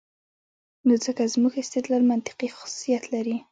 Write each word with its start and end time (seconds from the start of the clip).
نو 0.85 0.93
ځکه 1.05 1.21
زموږ 1.33 1.53
استدلال 1.63 2.03
منطقي 2.11 2.47
خصوصیت 2.57 3.03
لري. 3.13 3.37